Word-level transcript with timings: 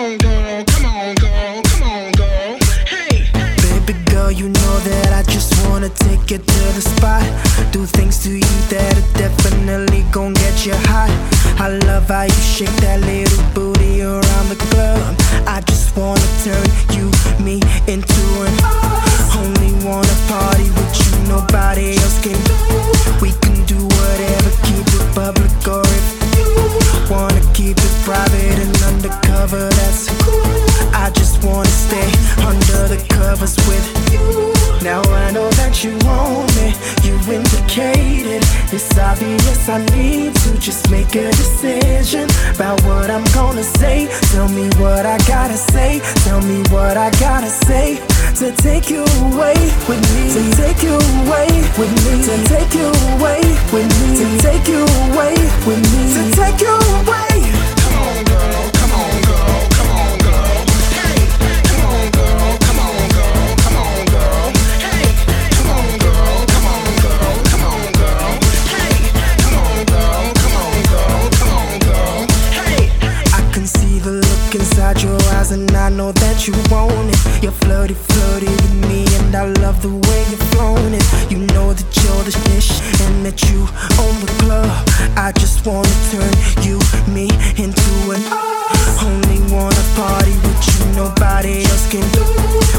come 0.00 0.86
on, 0.86 1.14
girl, 1.16 1.62
come 1.62 1.82
on, 1.82 2.12
girl. 2.12 2.58
Hey, 2.86 3.28
Baby 3.60 3.98
girl, 4.10 4.30
you 4.30 4.48
know 4.48 4.74
that 4.80 5.12
I 5.12 5.22
just 5.30 5.52
wanna 5.66 5.90
take 5.90 6.30
you 6.30 6.38
to 6.38 6.62
the 6.72 6.80
spot. 6.80 7.24
Do 7.72 7.84
things 7.84 8.22
to 8.24 8.30
you 8.30 8.54
that 8.70 8.96
are 8.96 9.18
definitely 9.18 10.04
gon' 10.10 10.32
get 10.34 10.64
you 10.64 10.74
hot. 10.88 11.10
I 11.60 11.68
love 11.86 12.08
how 12.08 12.22
you 12.22 12.42
shake 12.56 12.74
that 12.80 13.00
little 13.00 13.44
booty 13.52 14.00
around 14.02 14.48
the 14.48 14.56
club. 14.72 15.00
I 15.46 15.60
just 15.66 15.94
wanna 15.96 16.28
turn 16.44 16.66
you, 16.96 17.10
me 17.44 17.60
into 17.86 18.24
an 18.46 18.54
only 19.36 19.72
wanna 19.84 20.16
party 20.28 20.68
with 20.76 20.92
you, 21.00 21.28
nobody 21.28 21.96
else 22.00 22.18
can. 22.24 22.40
We 23.20 23.32
can 23.42 23.64
do 23.66 23.76
whatever, 23.76 24.50
keep 24.64 24.86
it 24.96 25.14
public 25.14 25.49
indicated. 37.80 38.42
It's 38.72 38.98
obvious 38.98 39.68
I 39.68 39.84
need 39.96 40.34
to 40.34 40.58
just 40.58 40.90
make 40.90 41.14
a 41.16 41.30
decision 41.30 42.28
about 42.54 42.80
what 42.84 43.10
I'm 43.10 43.24
gonna 43.34 43.62
say. 43.62 44.08
Tell 44.32 44.48
me 44.48 44.68
what 44.78 45.06
I 45.06 45.18
gotta 45.26 45.56
say, 45.56 46.00
tell 46.24 46.40
me 46.42 46.62
what 46.70 46.96
I 46.96 47.10
gotta 47.18 47.48
say. 47.48 47.98
To 48.36 48.52
take 48.62 48.90
you 48.90 49.02
away 49.02 49.58
with 49.88 50.02
me, 50.14 50.22
to 50.34 50.42
take 50.56 50.82
you 50.82 50.94
away 50.94 51.48
with 51.78 51.92
me, 52.04 52.22
to 52.24 52.34
take 52.48 52.72
you 52.74 52.88
away 53.16 53.40
with 53.72 53.88
me, 54.00 54.08
to 54.20 54.26
take 54.38 54.68
you 54.68 54.82
away 55.10 55.34
with 55.66 55.82
me, 55.92 56.02
to 56.14 56.22
take 56.36 56.60
you 56.60 56.89
your 75.02 75.20
eyes, 75.34 75.52
and 75.52 75.70
I 75.72 75.88
know 75.88 76.12
that 76.12 76.46
you 76.46 76.54
want 76.70 77.08
it. 77.08 77.42
You're 77.42 77.56
flirty, 77.64 77.94
flirty 77.94 78.46
with 78.46 78.74
me, 78.88 79.06
and 79.18 79.34
I 79.34 79.46
love 79.62 79.80
the 79.82 79.88
way 79.88 80.20
you're 80.28 80.46
flown 80.52 80.92
it. 80.92 81.04
You 81.30 81.38
know 81.54 81.72
that 81.72 81.90
you're 82.02 82.24
the 82.24 82.34
dish, 82.50 82.70
and 83.00 83.24
that 83.24 83.40
you 83.48 83.60
own 84.02 84.16
the 84.20 84.32
club. 84.40 84.70
I 85.16 85.32
just 85.32 85.64
wanna 85.64 85.96
turn 86.12 86.34
you, 86.66 86.78
me 87.08 87.28
into 87.56 87.92
an 88.12 88.22
only 89.00 89.40
wanna 89.52 89.84
party 89.96 90.34
with 90.44 90.60
you, 90.68 90.78
nobody 90.96 91.64
else 91.64 91.86
can 91.88 92.04
do. 92.12 92.24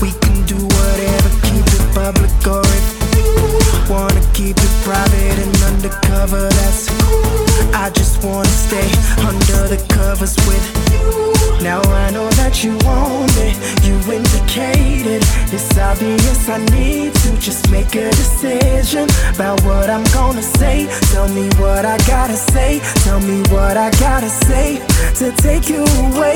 We 0.00 0.12
can 0.20 0.44
do 0.44 0.58
whatever, 0.60 1.30
keep 1.48 1.66
it 1.66 1.84
public, 1.96 2.32
or 2.44 2.64
if 2.78 2.86
you 3.16 3.92
wanna 3.92 4.22
keep 4.34 4.56
it 4.58 4.72
private 4.84 5.38
and 5.44 5.56
undercover, 5.70 6.48
that's 6.60 6.88
cool. 7.00 7.74
I 7.74 7.90
just 7.90 8.22
wanna 8.24 8.48
stay 8.68 8.88
under 9.24 9.68
the 9.72 9.80
covers 9.88 10.36
with 10.46 10.64
you. 10.92 11.31
Now 11.62 11.80
I 11.80 12.10
know 12.10 12.28
that 12.42 12.64
you 12.64 12.76
want 12.82 13.30
it, 13.38 13.54
you 13.86 13.94
indicated. 14.10 15.22
It's 15.54 15.78
obvious 15.78 16.48
I 16.48 16.58
need 16.74 17.14
to 17.14 17.38
just 17.38 17.70
make 17.70 17.94
a 17.94 18.10
decision 18.10 19.08
about 19.32 19.62
what 19.62 19.88
I'm 19.88 20.02
gonna 20.12 20.42
say. 20.42 20.88
Tell 21.12 21.28
me 21.28 21.48
what 21.60 21.84
I 21.84 21.98
gotta 21.98 22.36
say, 22.36 22.80
tell 23.04 23.20
me 23.20 23.42
what 23.54 23.76
I 23.76 23.90
gotta 24.00 24.28
say 24.28 24.82
to 25.18 25.30
take 25.40 25.68
you 25.68 25.84
away 26.02 26.34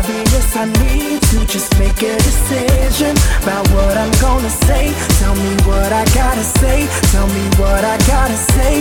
obvious 0.00 0.56
I 0.56 0.64
need 0.64 1.20
to 1.30 1.38
just 1.46 1.78
make 1.78 2.00
a 2.02 2.16
decision 2.16 3.12
about 3.42 3.64
what 3.74 3.96
I'm 3.96 4.12
gonna 4.24 4.48
say. 4.66 4.92
Tell 5.20 5.34
me 5.34 5.52
what 5.68 5.92
I 5.92 6.04
gotta 6.20 6.44
say, 6.60 6.88
tell 7.12 7.28
me 7.28 7.44
what 7.60 7.84
I 7.84 7.96
gotta 8.14 8.38
say 8.56 8.72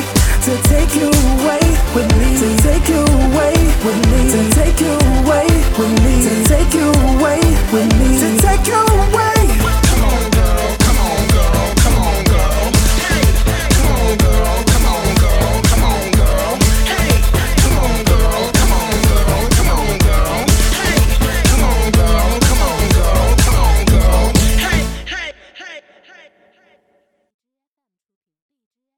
to 0.46 0.54
take 0.72 0.92
you 0.96 1.10
away 1.34 1.66
with 1.96 2.10
me, 2.20 2.30
to 2.42 2.50
take 2.68 2.88
you 2.88 3.04
away 3.28 3.56
with 3.86 4.00
me, 4.12 4.20
to 4.34 4.42
take 4.60 4.80
you 4.80 4.96
away 5.20 5.48
with 5.80 5.94
me, 6.04 6.14
to 6.28 6.36
take 6.48 6.74
you. 6.74 6.99